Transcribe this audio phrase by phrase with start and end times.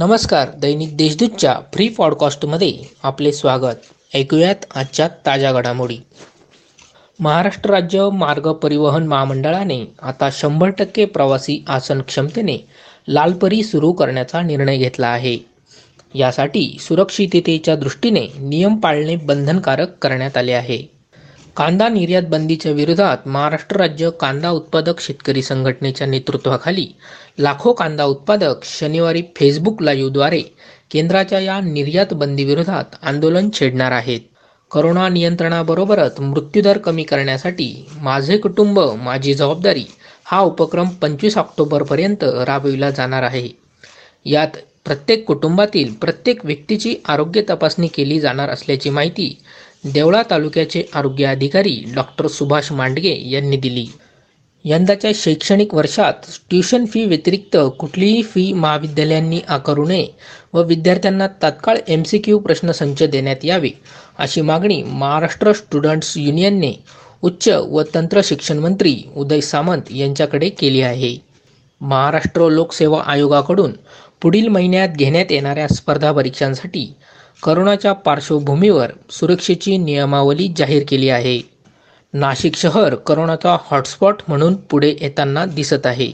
[0.00, 3.74] नमस्कार दैनिक देशदूतच्या फ्री पॉडकास्टमध्ये आपले स्वागत.
[4.14, 5.96] ऐकूयात आजच्या ताज्या घडामोडी.
[7.20, 12.58] महाराष्ट्र राज्य मार्ग परिवहन महामंडळाने आता शंभर टक्के प्रवासी आसन क्षमतेने
[13.08, 15.38] लालपरी सुरू करण्याचा निर्णय घेतला आहे.
[16.14, 20.97] यासाठी सुरक्षिततेच्या दृष्टीने नियम पाळणे बंधनकारक करण्यात आले आहे.
[21.58, 26.86] कांदा निर्यात बंदीच्या विरोधात महाराष्ट्र राज्य कांदा उत्पादक शेतकरी संघटनेच्या नेतृत्वाखाली
[27.38, 30.40] लाखो कांदा उत्पादक शनिवारी फेसबुक लाईव्हद्वारे
[30.90, 34.20] केंद्राच्या या निर्यात बंदीविरोधात आंदोलन छेडणार आहेत.
[34.70, 39.84] करोना नियंत्रणाबरोबरच मृत्यूदर कमी करण्यासाठी माझे कुटुंब माझी जबाबदारी
[40.24, 43.48] हा उपक्रम पंचवीस ऑक्टोबरपर्यंत राबविला जाणार आहे.
[44.24, 44.56] यात
[44.88, 49.28] प्रत्येक कुटुंबातील प्रत्येक व्यक्तीची आरोग्य तपासणी केली जाणार असल्याची माहिती
[49.84, 53.86] देवळा तालुक्याचे आरोग्य अधिकारी डॉक्टर सुभाष मांडगे यांनी दिली.
[54.64, 60.06] यंदाच्या शैक्षणिक वर्षात ट्युशन फी व्यतिरिक्त कुठलीही फी महाविद्यालयांनी आकारू नये
[60.54, 63.70] व विद्यार्थ्यांना तात्काळ एम सी क्यू प्रश्नसंच देण्यात यावे
[64.18, 66.74] अशी मागणी महाराष्ट्र स्टुडंट्स युनियनने
[67.22, 71.16] उच्च व तंत्र शिक्षण मंत्री उदय सामंत यांच्याकडे केली आहे.
[71.80, 73.72] महाराष्ट्र लोकसेवा आयोगाकडून
[74.22, 76.94] पुढील महिन्यात घेण्यात येणाऱ्या स्पर्धा परीक्षांसाठी
[77.42, 81.40] करोनाच्या पार्श्वभूमीवर सुरक्षेची नियमावली जाहीर केली आहे.
[82.14, 86.10] नाशिक शहर करोनाचा हॉटस्पॉट म्हणून पुढे येताना दिसत आहे.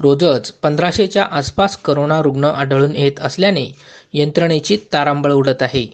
[0.00, 3.66] रोजच पंधराशेच्या आसपास करोना रुग्ण आढळून येत असल्याने
[4.12, 5.86] यंत्रणेची तारांबळ उडत आहे.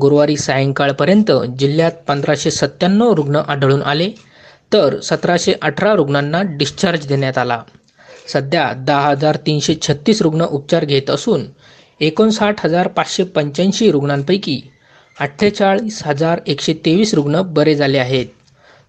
[0.00, 4.10] गुरुवारी सायंकाळपर्यंत जिल्ह्यात पंधराशे सत्त्याण्णव रुग्ण आढळून आले
[4.72, 7.62] तर सतराशे अठरा रुग्णांना डिस्चार्ज देण्यात आला.
[8.32, 11.44] सध्या दहा हजार तीनशे छत्तीस रुग्ण उपचार घेत असून
[12.00, 14.60] एकोणसाठ हजार पाचशे पंच्याऐंशी रुग्णांपैकी
[15.20, 18.26] अठ्ठेचाळीस हजार एकशे तेवीस रुग्ण बरे झाले आहेत.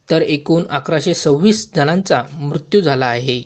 [0.09, 3.41] तर एकूण अकराशे सव्वीस जणांचा मृत्यू झाला आहे.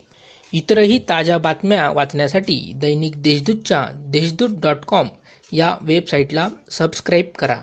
[0.53, 5.07] इतरही ताज्या बातम्या वाचण्यासाठी दैनिक देशदूतच्या देशदूत डॉट कॉम
[5.51, 7.57] या वेबसाईटला सबस्क्राईब करा.